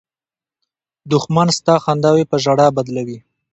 [1.11, 3.17] دښمن ستا خنداوې په ژړا بدلوي